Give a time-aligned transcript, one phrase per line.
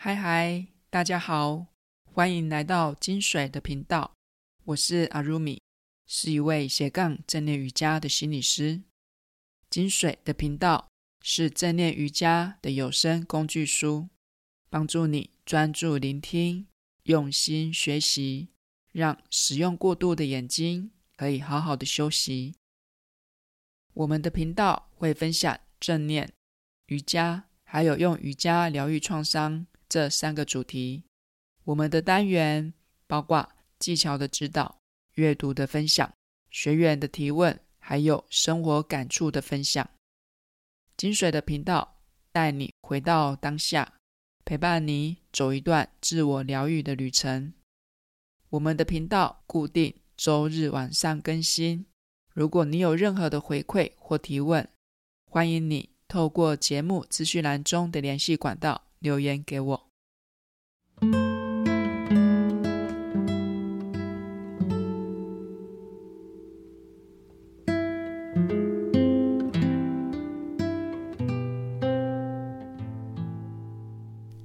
[0.00, 1.66] 嗨嗨，大家好，
[2.04, 4.12] 欢迎来到金水的频道。
[4.66, 5.60] 我是阿如米，
[6.06, 8.82] 是一位斜杠正念瑜伽的心理师。
[9.68, 10.86] 金水的频道
[11.20, 14.08] 是正念瑜伽的有声工具书，
[14.70, 16.68] 帮助你专注聆听，
[17.02, 18.50] 用心学习，
[18.92, 22.54] 让使用过度的眼睛可以好好的休息。
[23.94, 26.32] 我们的频道会分享正念、
[26.86, 29.66] 瑜伽，还有用瑜伽疗愈创伤。
[29.88, 31.02] 这三个主题，
[31.64, 32.72] 我们的单元
[33.06, 34.78] 包括技巧的指导、
[35.14, 36.12] 阅读的分享、
[36.50, 39.88] 学员的提问，还有生活感触的分享。
[40.96, 42.00] 金水的频道
[42.32, 43.94] 带你回到当下，
[44.44, 47.54] 陪伴你走一段自我疗愈的旅程。
[48.50, 51.86] 我们的频道固定周日晚上更新。
[52.34, 54.68] 如果你有任何的回馈或提问，
[55.30, 58.87] 欢迎你透过节目资讯栏中的联系管道。
[58.98, 59.84] 留言给我。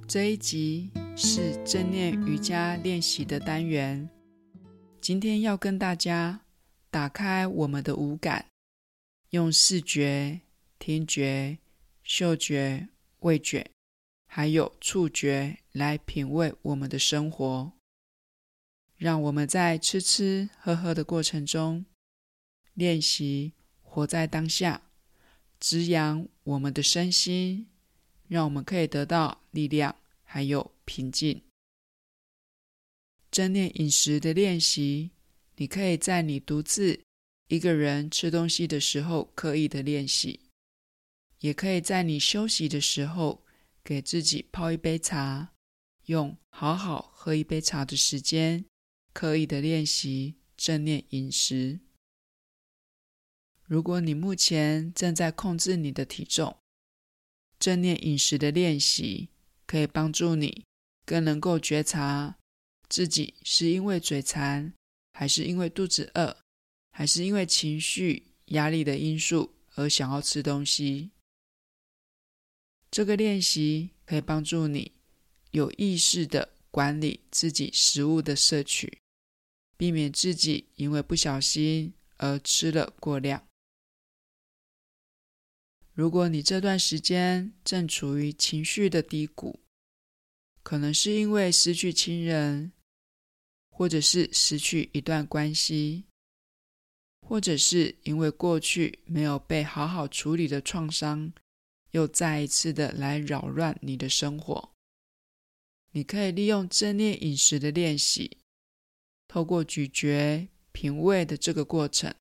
[0.06, 4.08] 这一集是正念瑜伽练习的单元。
[5.00, 6.42] 今天要跟大家
[6.88, 8.46] 打开我们的五感，
[9.30, 10.40] 用视觉、
[10.78, 11.58] 听觉、
[12.04, 12.86] 嗅觉、
[13.20, 13.73] 味觉。
[14.36, 17.70] 还有触觉来品味我们的生活，
[18.96, 21.84] 让我们在吃吃喝喝的过程中
[22.72, 24.82] 练习活在当下，
[25.60, 27.68] 滋养我们的身心，
[28.26, 31.40] 让我们可以得到力量，还有平静。
[33.30, 35.12] 正念饮食的练习，
[35.54, 37.00] 你可以在你独自
[37.46, 40.40] 一个人吃东西的时候刻意的练习，
[41.38, 43.43] 也可以在你休息的时候。
[43.84, 45.52] 给自己泡一杯茶，
[46.06, 48.64] 用好好喝一杯茶的时间，
[49.12, 51.80] 刻意的练习正念饮食。
[53.66, 56.56] 如果你目前正在控制你的体重，
[57.58, 59.28] 正念饮食的练习
[59.66, 60.64] 可以帮助你
[61.04, 62.38] 更能够觉察
[62.88, 64.72] 自己是因为嘴馋，
[65.12, 66.36] 还是因为肚子饿，
[66.92, 71.10] 还是因为情绪压力的因素而想要吃东西。
[72.94, 74.92] 这个练习可以帮助你
[75.50, 79.00] 有意识地管理自己食物的摄取，
[79.76, 83.48] 避免自己因为不小心而吃了过量。
[85.92, 89.58] 如果你这段时间正处于情绪的低谷，
[90.62, 92.70] 可能是因为失去亲人，
[93.70, 96.04] 或者是失去一段关系，
[97.26, 101.32] 或者是因为过去没有被好好处理的创伤。
[101.94, 104.72] 又再一次的来扰乱你的生活。
[105.92, 108.38] 你可以利用正念饮食的练习，
[109.28, 112.12] 透过咀嚼、品味的这个过程，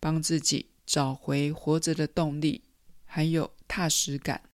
[0.00, 2.62] 帮自己找回活着的动力，
[3.04, 4.48] 还有踏实感。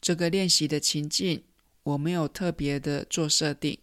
[0.00, 1.42] 这个练习的情境，
[1.82, 3.80] 我没有特别的做设定，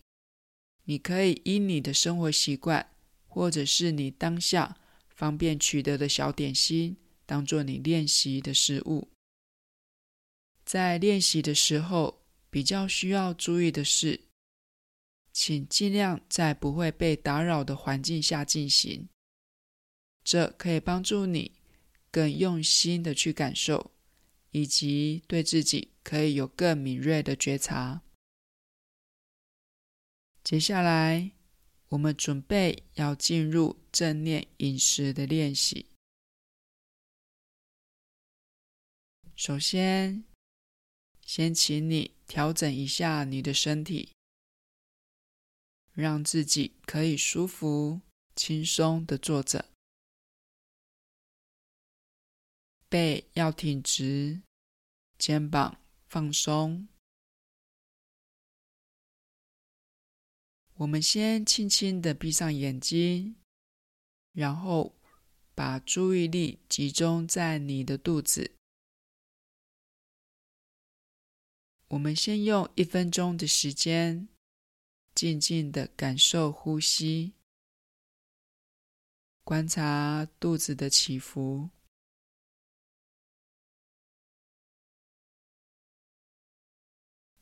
[0.85, 2.89] 你可以依你的生活习惯，
[3.27, 4.77] 或者是你当下
[5.09, 6.95] 方便取得的小点心。
[7.31, 9.07] 当做你练习的事物，
[10.65, 14.19] 在练习的时候，比较需要注意的是，
[15.31, 19.07] 请尽量在不会被打扰的环境下进行。
[20.25, 21.53] 这可以帮助你
[22.11, 23.91] 更用心的去感受，
[24.49, 28.01] 以及对自己可以有更敏锐的觉察。
[30.43, 31.31] 接下来，
[31.87, 35.90] 我们准备要进入正念饮食的练习。
[39.43, 40.23] 首先，
[41.25, 44.11] 先请你调整一下你的身体，
[45.93, 48.01] 让自己可以舒服、
[48.35, 49.71] 轻松的坐着，
[52.87, 54.43] 背要挺直，
[55.17, 56.87] 肩膀放松。
[60.75, 63.35] 我们先轻轻的闭上眼睛，
[64.33, 64.95] 然后
[65.55, 68.60] 把注意力集中在你的肚子。
[71.91, 74.29] 我们先用一分钟的时间，
[75.13, 77.33] 静静的感受呼吸，
[79.43, 81.69] 观察肚子的起伏。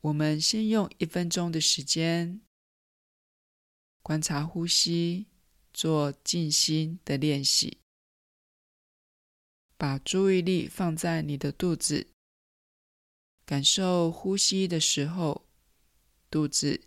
[0.02, 2.42] 我们先用一分钟的时间，
[4.02, 5.28] 观察呼吸，
[5.72, 7.78] 做静心的练习，
[9.78, 12.08] 把注意力放在你的肚子。
[13.50, 15.48] 感受呼吸的时候，
[16.30, 16.80] 肚子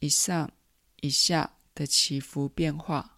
[0.00, 0.52] 一上
[1.00, 3.13] 一下的起伏变化。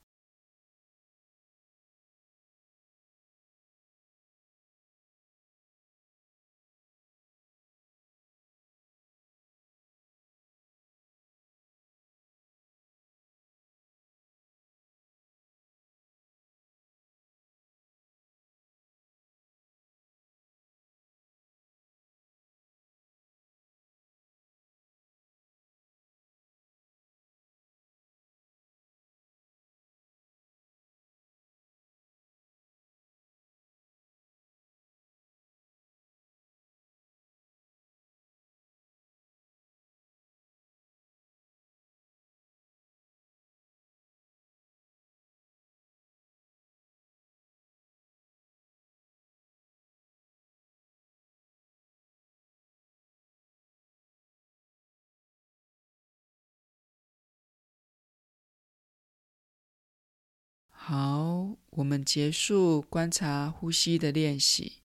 [60.88, 64.82] 好，我们结束观察呼吸的练习。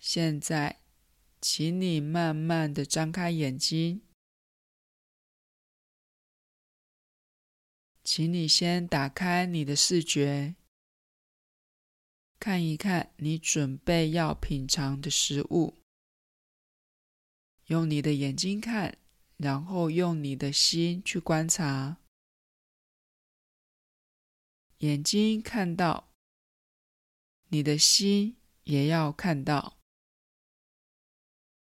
[0.00, 0.80] 现在，
[1.40, 4.02] 请你慢慢的张开眼睛。
[8.02, 10.56] 请你先打开你的视觉，
[12.40, 15.76] 看一看你准备要品尝的食物。
[17.66, 18.98] 用你的眼睛看，
[19.36, 21.98] 然后用你的心去观察。
[24.78, 26.12] 眼睛看到，
[27.48, 29.76] 你的心也要看到，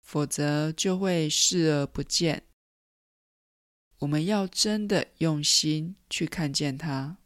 [0.01, 2.47] 否则就会视而不见。
[3.99, 7.17] 我们要真的用心去看见它。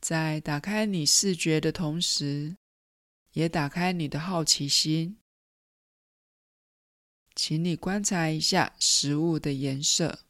[0.00, 2.56] 在打开你视觉的同时，
[3.32, 5.18] 也打开你的好奇心。
[7.34, 10.20] 请你观察一下食物的颜色。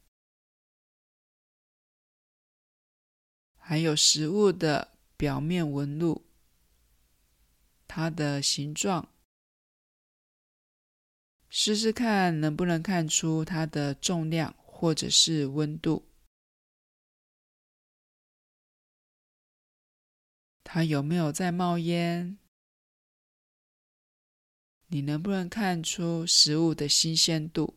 [3.73, 6.27] 还有食物的表面纹路，
[7.87, 9.09] 它的形状，
[11.49, 16.07] 试试看能不能看出它的重量或者是温度。
[20.63, 22.37] 它有没有在冒烟？
[24.85, 27.75] 你能不能看出食物的新鲜度？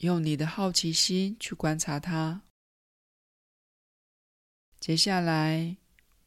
[0.00, 2.42] 用你的好奇心去观察它。
[4.78, 5.76] 接下来，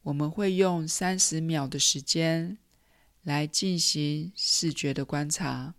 [0.02, 2.58] 我们会用三十秒的时间
[3.22, 5.74] 来进行视觉的观察。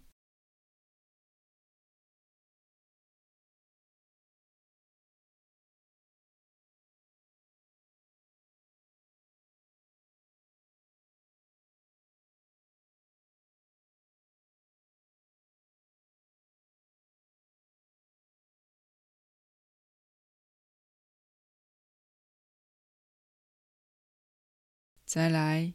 [25.06, 25.74] 再来，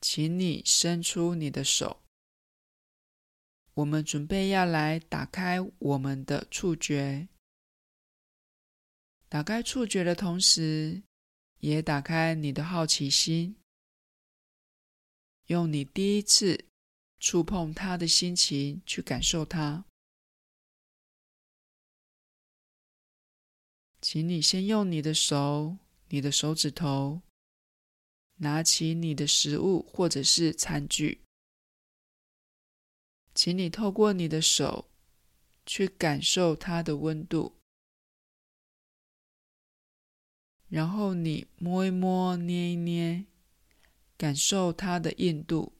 [0.00, 2.02] 请你伸出你的手。
[3.74, 7.28] 我们准备要来打开我们的触觉。
[9.28, 11.02] 打开触觉的同时，
[11.60, 13.56] 也打开你的好奇心，
[15.46, 16.66] 用你第一次
[17.18, 19.84] 触碰它的心情去感受它。
[24.02, 27.22] 请你先用你的手，你的手指头。
[28.42, 31.20] 拿起你的食物或者是餐具，
[33.34, 34.90] 请你透过你的手
[35.66, 37.60] 去感受它的温度，
[40.68, 43.26] 然后你摸一摸、捏一捏，
[44.16, 45.74] 感受它的硬度，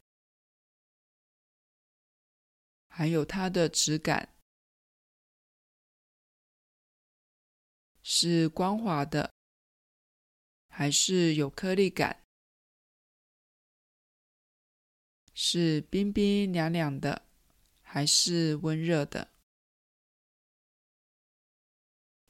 [2.88, 4.34] 还有它的质感，
[8.02, 9.32] 是光滑的，
[10.68, 12.22] 还是有颗粒感？
[15.42, 17.22] 是冰冰凉凉的，
[17.80, 19.28] 还是温热的？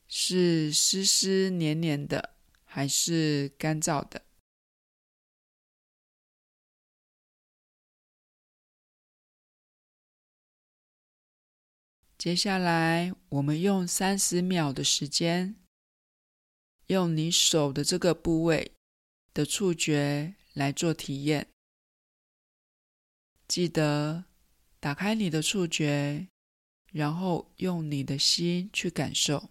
[0.06, 4.22] 是湿湿黏黏的，还是干燥的？
[12.16, 15.56] 接下来，我们用三十秒的时间，
[16.86, 18.70] 用你手的这个部位
[19.34, 21.49] 的触觉来做体验。
[23.50, 24.26] 记得
[24.78, 26.28] 打开你的触觉，
[26.92, 29.50] 然后用你的心去感受。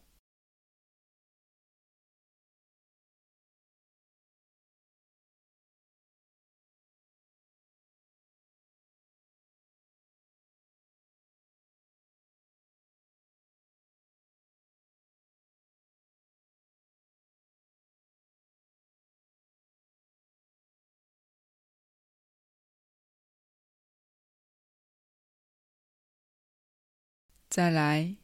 [27.50, 28.16] 再来，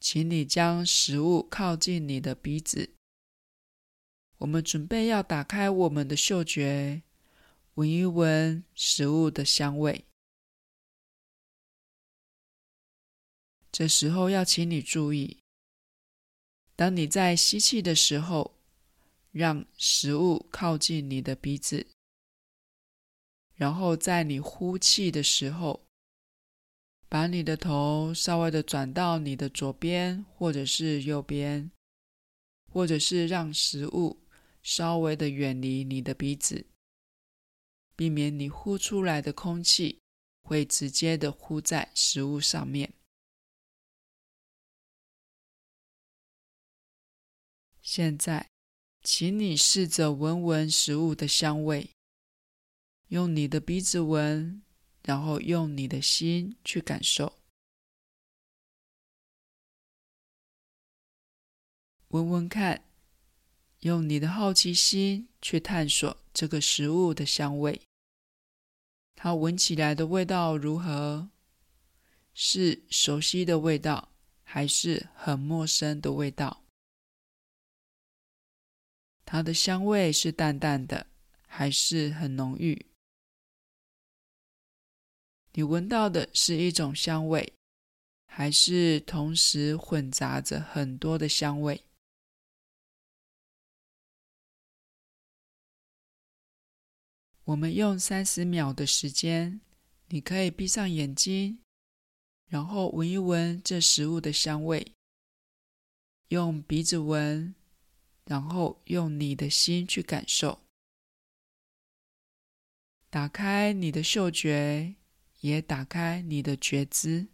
[0.00, 2.90] 请你将食物靠近你的鼻子。
[4.38, 7.02] 我们准备要打开我们的嗅觉，
[7.74, 10.04] 闻一闻食物的香味。
[13.70, 15.38] 这时候要请你注意，
[16.74, 18.58] 当你在吸气的时候，
[19.30, 21.86] 让食物靠近你的鼻子，
[23.54, 25.86] 然后在你呼气的时候，
[27.12, 31.70] 把你的头稍微的转到你的左边或者是右边，
[32.70, 34.22] 或者是让食物
[34.62, 36.64] 稍微的远离你的鼻子，
[37.94, 40.00] 避免你呼出来的空气
[40.40, 42.94] 会直接的呼在食物上面。
[47.82, 48.48] 现在，
[49.02, 51.90] 请你试着闻闻食物的香味，
[53.08, 54.62] 用你的鼻子闻，
[55.02, 57.32] 然后用你的心去感受。
[62.08, 62.84] 闻闻看，
[63.80, 67.80] 用你的好奇心去探索这个食物的香味，
[69.14, 71.30] 它闻起来的味道如何？
[72.34, 74.10] 是熟悉的味道，
[74.42, 76.64] 还是很陌生的味道？
[79.24, 81.06] 它的香味是淡淡的，
[81.46, 82.91] 还是很浓郁？
[85.52, 87.52] 你闻到的是一种香味，
[88.26, 91.82] 还是同时混杂着很多的香味？
[97.44, 99.60] 我们用三十秒的时间，
[100.08, 101.58] 你可以闭上眼睛，
[102.48, 104.92] 然后闻一闻这食物的香味，
[106.28, 107.54] 用鼻子闻。
[108.24, 110.60] 然后用你的心去感受，
[113.10, 114.94] 打开你的嗅觉，
[115.42, 117.28] 也打开你的觉知。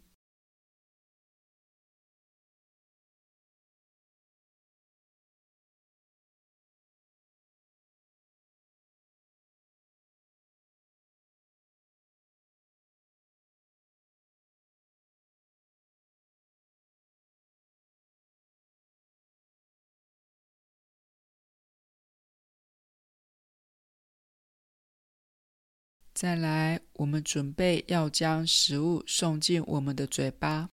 [26.19, 30.69] 再来，我们准备要将食物送进我们的嘴巴，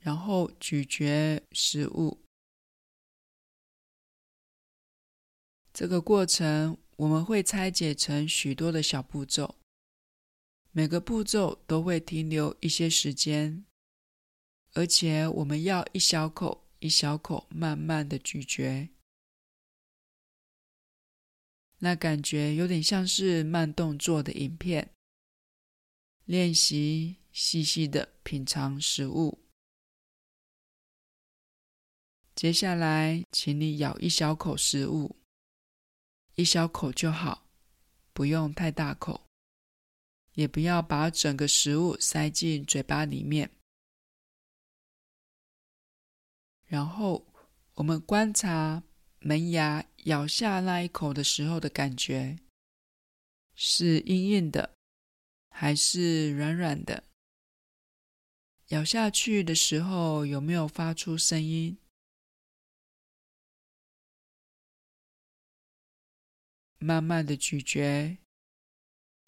[0.00, 2.24] 然后咀嚼食物。
[5.74, 9.56] 这个过程我们会拆解成许多的小步骤，
[10.70, 13.66] 每个步骤都会停留一些时间，
[14.72, 18.88] 而且我们要一小口一小口慢慢的咀嚼。
[21.78, 24.90] 那感觉有点像是慢动作的影片，
[26.24, 29.38] 练习细细的品尝食物。
[32.34, 35.16] 接下来，请你咬一小口食物，
[36.36, 37.46] 一小口就好，
[38.12, 39.26] 不用太大口，
[40.32, 43.50] 也不要把整个食物塞进嘴巴里面。
[46.64, 47.26] 然后，
[47.74, 48.82] 我们观察。
[49.26, 52.38] 门牙咬下那一口的时候的感觉，
[53.54, 54.74] 是硬硬的，
[55.48, 57.04] 还是软软的？
[58.68, 61.78] 咬下去的时候有没有发出声音？
[66.76, 68.18] 慢慢的咀嚼，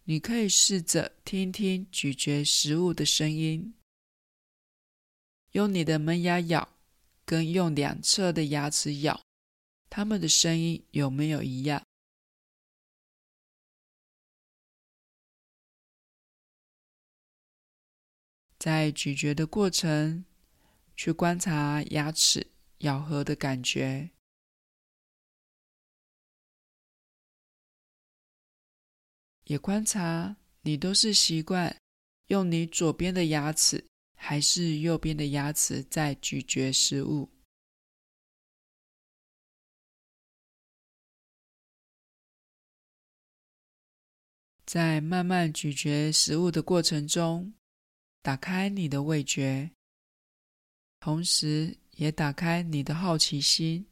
[0.04, 3.72] 你可以试着听听咀嚼食物的声音，
[5.52, 6.68] 用你的门牙咬，
[7.24, 9.25] 跟用两侧的牙齿咬。
[9.96, 11.82] 他们的声音有没有一样？
[18.58, 20.26] 在咀嚼的过程，
[20.94, 22.46] 去观察牙齿
[22.80, 24.10] 咬合的感觉，
[29.44, 31.74] 也观察你都是习惯
[32.26, 33.82] 用你左边的牙齿，
[34.14, 37.35] 还是右边的牙齿在咀嚼食物。
[44.66, 47.54] 在慢慢咀嚼食物的过程中，
[48.20, 49.70] 打开你的味觉，
[50.98, 53.86] 同时也打开你的好奇心，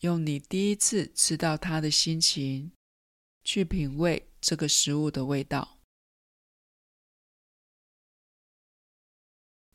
[0.00, 2.72] 用你第一次吃到它的心情，
[3.44, 5.78] 去品味这个食物的味道。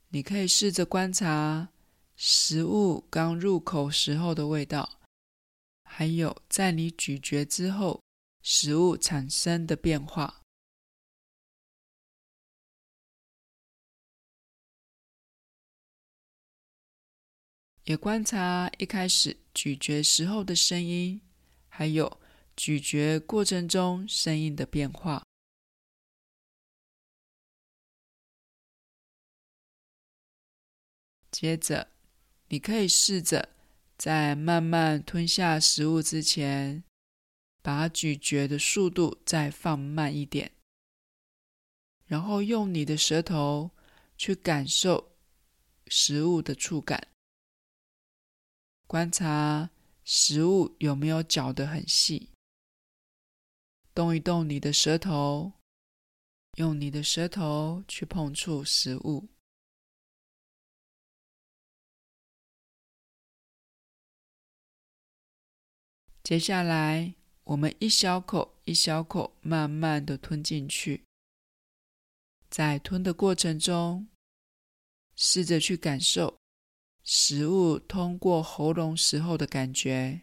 [0.08, 1.70] 你可以试着观察
[2.16, 5.00] 食物刚入口时候的味道，
[5.84, 8.02] 还有在你咀嚼之后。
[8.52, 10.42] 食物产生的变化。
[17.84, 21.22] 也观察一开始咀嚼时候的声音
[21.68, 22.20] 还有
[22.56, 25.24] 咀嚼过程中声音的变化。
[31.30, 31.88] 接着
[32.48, 33.50] 你可以试着
[33.96, 36.84] 在慢慢吞下食物之前
[37.62, 40.52] 把咀嚼的速度再放慢一点，
[42.06, 43.72] 然后用你的舌头
[44.18, 45.16] 去感受
[45.88, 47.08] 食物的触感。
[48.88, 49.70] 观察
[50.04, 52.32] 食物有没有嚼得很细，
[53.94, 55.54] 动一动你的舌头，
[56.56, 59.30] 用你的舌头去碰触食物。
[66.24, 67.16] 接下来，
[67.50, 71.04] 我们一小口一小口慢慢的吞进去，
[72.48, 74.08] 在吞的过程中，
[75.16, 76.38] 试着去感受。
[77.02, 80.22] 食物通过喉咙时候的感觉，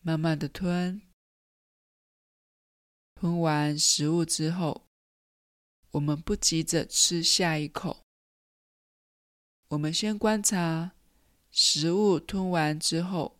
[0.00, 1.00] 慢慢的吞，
[3.14, 4.88] 吞完食物之后，
[5.92, 8.02] 我们不急着吃下一口，
[9.68, 10.96] 我们先观察
[11.52, 13.38] 食物吞完之后，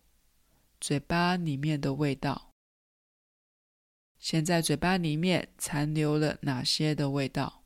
[0.82, 2.50] 嘴巴里面的味道，
[4.18, 7.62] 现在嘴巴里面残留了哪些的味道？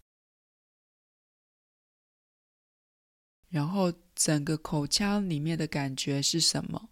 [3.49, 6.91] 然后，整个口腔里面的感觉是什么？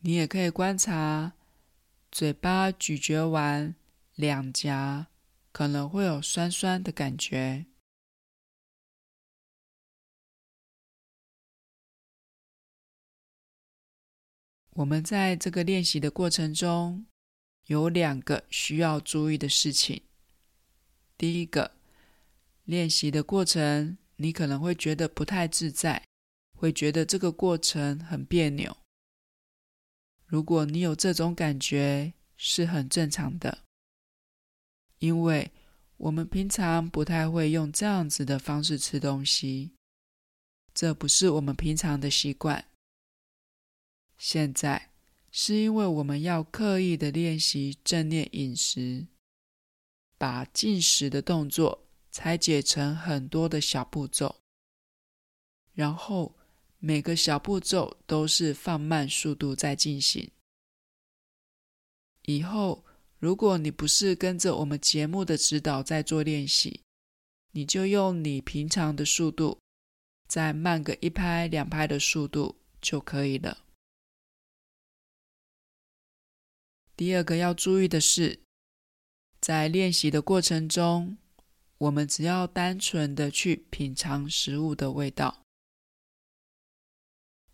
[0.00, 1.32] 你也可以观察
[2.10, 3.74] 嘴巴咀嚼完，
[4.14, 5.06] 两颊
[5.52, 7.64] 可能会有酸酸的感觉。
[14.74, 17.06] 我们在这个练习的过程中，
[17.66, 20.02] 有两个需要注意的事情。
[21.16, 21.72] 第一个。
[22.64, 26.06] 练习的过程，你可能会觉得不太自在，
[26.56, 28.76] 会觉得这个过程很别扭。
[30.26, 33.64] 如果你有这种感觉，是很正常的，
[35.00, 35.50] 因为
[35.96, 39.72] 我们平常不太会用这样子的方式吃东西，
[40.72, 42.64] 这不是我们平常的习惯。
[44.22, 44.90] 现在
[45.32, 49.08] 是因为我们要刻意的练习正念饮食，
[50.16, 51.88] 把进食的动作。
[52.12, 54.36] 拆解成很多的小步骤，
[55.72, 56.36] 然后
[56.78, 60.30] 每个小步骤都是放慢速度在进行。
[62.26, 62.84] 以后
[63.18, 66.82] 如果你不是跟着我们节目的指导在做练习，
[67.52, 69.58] 你就用你平常的速度，
[70.28, 73.64] 再慢个一拍两拍的速度就可以了。
[77.02, 78.38] 第二个要注意的是，
[79.40, 81.18] 在练习的过程中。
[81.78, 85.42] 我们只要单纯的去品尝食物的味道，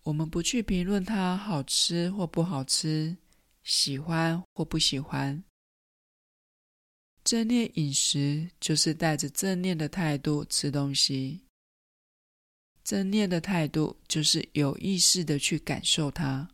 [0.03, 3.17] 我们不去评论它好吃或不好吃，
[3.63, 5.43] 喜欢或不喜欢。
[7.25, 11.41] 正念饮食就是带着正念的态度吃东西，
[12.85, 16.51] 正念的态度就是有意识的去感受它，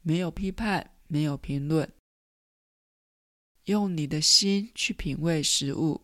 [0.00, 1.92] 没有批判，没有评论，
[3.64, 6.00] 用你的心去品味食物。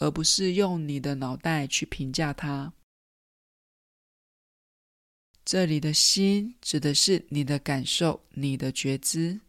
[0.00, 2.72] 而不是用你的脑袋去评价它。
[5.44, 9.40] 这里的心指的是你的感受，你的觉知。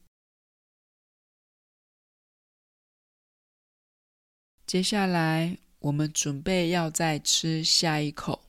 [4.66, 8.49] 接下来，我们准备要再吃下一口。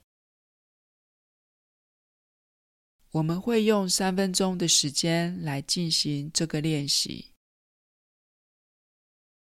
[3.13, 7.33] 我们会用三分钟的时间来进行这个练习。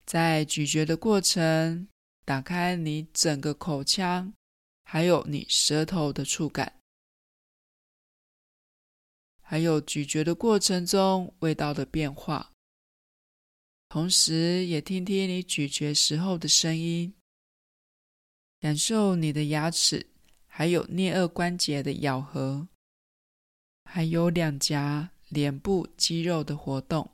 [0.06, 1.88] 在咀嚼的过程。
[2.24, 4.32] 打开你整个口腔，
[4.84, 6.80] 还有你舌头的触感，
[9.42, 12.54] 还有咀嚼的过程中味道的变化，
[13.90, 17.14] 同时也听听你咀嚼时候的声音，
[18.60, 20.08] 感受你的牙齿，
[20.46, 22.68] 还有颞顎关节的咬合，
[23.94, 27.12] 还有两颊脸部肌肉的活动。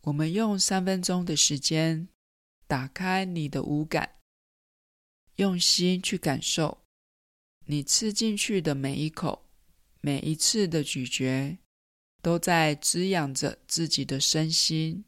[0.00, 2.08] 我们用三分钟的时间。
[2.66, 4.16] 打开你的五感，
[5.36, 6.82] 用心去感受
[7.64, 9.48] 你吃进去的每一口，
[10.02, 11.56] 每一次的咀嚼，
[12.20, 15.04] 都在滋养着自己的身心。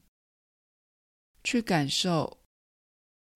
[1.44, 2.38] 去感受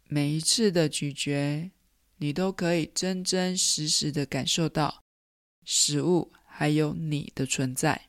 [0.04, 1.70] 每一次的咀嚼，
[2.16, 5.03] 你都可以真真实实的感受到
[5.64, 8.08] 食物还有你的存在。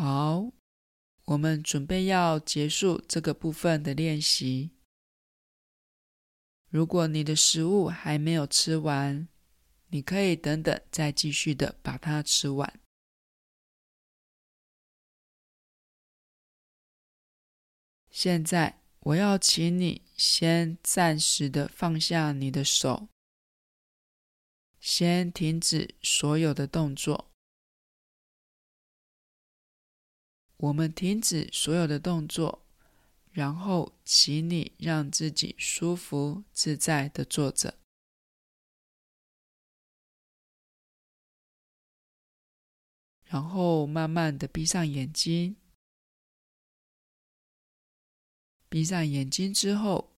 [0.00, 0.52] 好，
[1.24, 4.70] 我们准备要结束这个部分的练习。
[6.68, 9.26] 如果你的食物还没有吃完，
[9.88, 12.80] 你可以等等再继续的把它吃完。
[18.08, 23.08] 现在，我要请你先暂时的放下你的手，
[24.78, 27.24] 先停止所有的动作。
[30.58, 32.66] 我们停止所有的动作，
[33.30, 37.78] 然后请你让自己舒服自在的坐着，
[43.26, 45.54] 然后慢慢的闭上眼睛。
[48.68, 50.12] 闭上眼睛之后，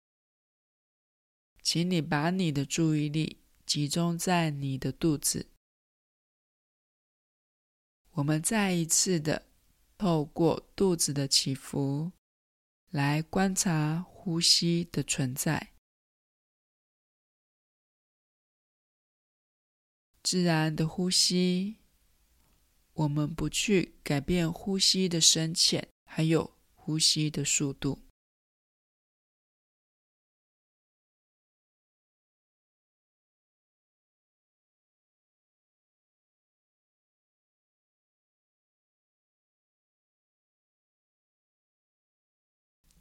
[1.60, 5.50] 请你把你的注意力集中在你的肚子。
[8.12, 9.49] 我们再一次的。
[10.00, 12.10] 透过肚子的起伏
[12.88, 15.74] 来观察呼吸的存在，
[20.22, 21.76] 自然的呼吸，
[22.94, 27.98] 我们不去改变呼吸的深浅，还有呼吸的速度。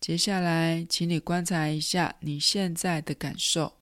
[0.09, 3.77] 接下来，请你观察一下你现在的感受。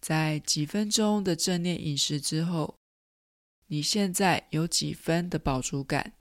[0.00, 2.76] 在几分钟的正念饮食之后，
[3.68, 6.14] 你现在有几分的饱足感？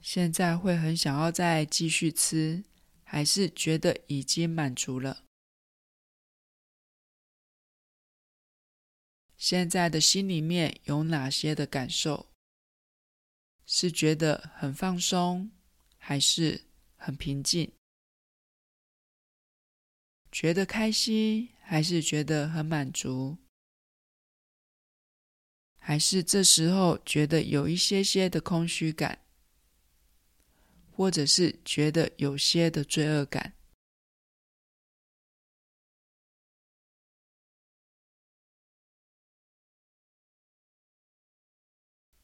[0.00, 2.62] 现在会很想要再继续吃，
[3.02, 5.24] 还是觉得已经满足了？
[9.36, 12.28] 现在的心里面有哪些的感受？
[13.66, 15.50] 是觉得很放松，
[16.06, 16.60] 还是
[16.96, 17.72] 很平静？
[20.30, 23.38] 觉得开心，还是觉得很满足？
[25.78, 29.18] 还是这时候觉得有一些些的空虚感，
[30.92, 33.54] 或者是觉得有些的罪恶感？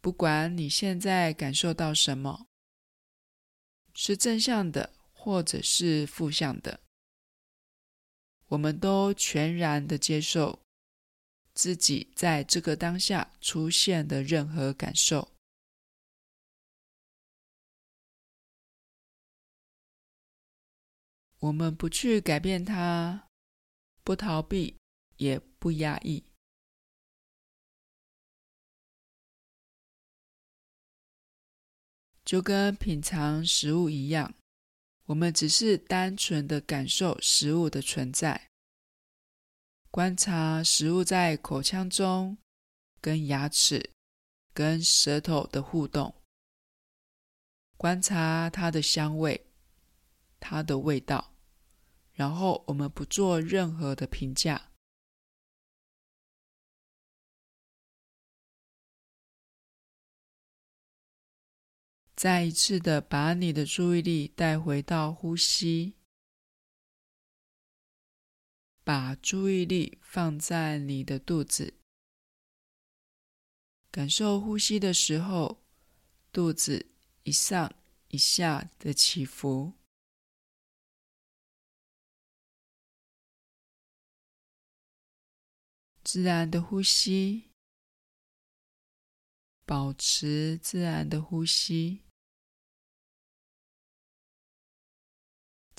[0.02, 2.49] 不管你现在感受到什么，
[4.02, 6.80] 是正向的，或者是负向的，
[8.46, 10.58] 我们都全然的接受
[11.52, 15.28] 自己在这个当下出现的任何感受。
[21.40, 23.28] 我们不去改变它，
[24.02, 24.78] 不逃避，
[25.18, 26.24] 也不压抑。
[32.30, 34.32] 就跟品尝食物一样，
[35.06, 38.48] 我们只是单纯的感受食物的存在，
[39.90, 42.38] 观察食物在口腔中
[43.00, 43.90] 跟牙齿、
[44.54, 46.14] 跟舌头的互动，
[47.76, 49.48] 观察它的香味、
[50.38, 51.34] 它的味道，
[52.12, 54.69] 然后我们不做任何的评价。
[62.20, 65.94] 再一次的把你的注意力带回到呼吸，
[68.84, 71.72] 把注意力放在你的肚子，
[73.90, 75.62] 感受呼吸的时候，
[76.30, 76.90] 肚子
[77.22, 77.74] 一上
[78.08, 79.72] 一下的起伏，
[86.04, 87.44] 自然的呼吸，
[89.64, 92.02] 保持自然的呼吸。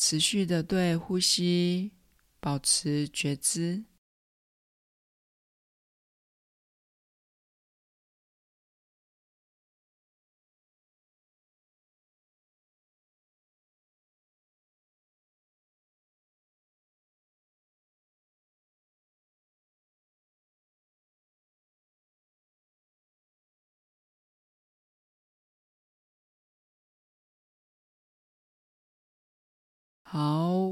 [0.02, 1.92] 持续的对呼吸
[2.40, 3.84] 保持觉知，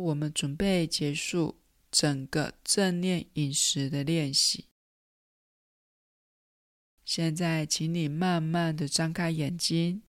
[0.10, 1.60] 我们准备结束
[1.92, 4.66] 整个正念饮食的练习。
[7.06, 10.04] 现在，请你慢慢的张开眼睛。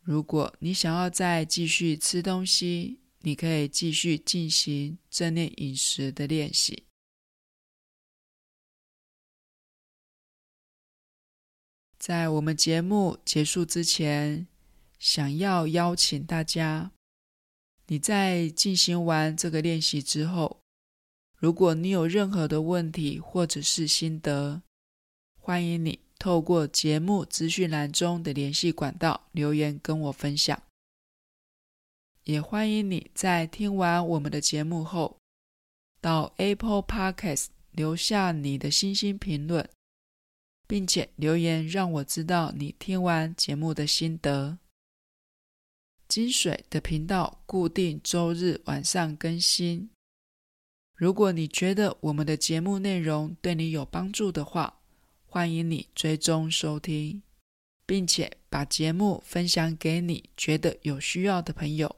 [0.00, 6.84] 如果你想要再继续吃东西，你可以继续进行正念饮食的练习。
[11.98, 14.46] 在我们节目结束之前，
[14.98, 16.92] 想要邀请大家，
[17.86, 20.60] 你在进行完这个练习之后，
[21.36, 24.62] 如果你有任何的问题或者是心得，
[25.38, 30.62] 欢迎你透过节目资讯栏中的联系管道留言跟我分享。
[32.22, 35.18] 也欢迎你在听完我们的节目后，
[36.00, 39.68] 到 Apple Podcast 留下你的星星评论，
[40.66, 44.58] 并且留言让我知道你听完节目的心得。
[46.14, 49.90] 金水的频道固定周日晚上更新。
[50.94, 54.78] 如果你觉得我们的节目内容对你有帮助的话，
[55.26, 57.20] 欢迎你追踪收听，
[57.84, 61.96] 并且把节目分享给你觉得有需要的朋友。